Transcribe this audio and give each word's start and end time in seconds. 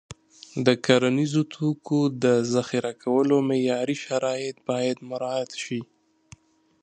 د 0.65 0.67
کرنیزو 0.85 1.41
توکو 1.53 1.99
د 2.23 2.25
ذخیره 2.53 2.93
کولو 3.03 3.35
معیاري 3.49 3.97
شرایط 4.05 4.55
باید 4.69 4.97
مراعت 5.09 5.51
شي. 5.63 5.81